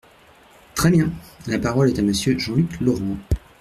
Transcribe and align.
Très 0.73 0.89
bien! 0.89 1.11
La 1.45 1.59
parole 1.59 1.87
est 1.89 1.99
à 1.99 2.01
Monsieur 2.01 2.35
Jean-Luc 2.39 2.79
Laurent. 2.81 3.17